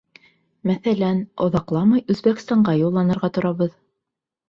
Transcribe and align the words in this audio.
Мәҫәлән, 0.69 1.19
оҙаҡламай 1.47 2.05
Үзбәкстанға 2.17 2.77
юлланырға 2.83 3.35
торабыҙ. 3.41 3.81